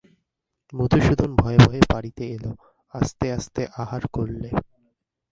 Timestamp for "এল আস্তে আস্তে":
2.35-3.61